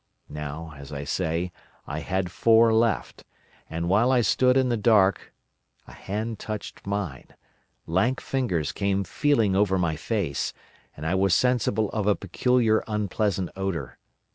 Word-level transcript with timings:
Now, 0.31 0.73
as 0.75 0.91
I 0.91 1.03
say, 1.03 1.51
I 1.85 1.99
had 1.99 2.31
four 2.31 2.73
left, 2.73 3.23
and 3.69 3.87
while 3.87 4.11
I 4.11 4.21
stood 4.21 4.57
in 4.57 4.69
the 4.69 4.75
dark, 4.75 5.31
a 5.85 5.91
hand 5.93 6.39
touched 6.39 6.87
mine, 6.87 7.27
lank 7.85 8.19
fingers 8.19 8.71
came 8.71 9.03
feeling 9.03 9.55
over 9.55 9.77
my 9.77 9.95
face, 9.95 10.53
and 10.97 11.05
I 11.05 11.13
was 11.13 11.35
sensible 11.35 11.91
of 11.91 12.07
a 12.07 12.15
peculiar 12.15 12.83
unpleasant 12.87 13.51
odour. 13.55 13.99